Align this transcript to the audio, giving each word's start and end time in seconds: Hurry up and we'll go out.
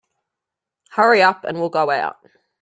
Hurry 0.93 1.21
up 1.21 1.43
and 1.43 1.59
we'll 1.59 1.69
go 1.69 1.91
out. 1.91 2.17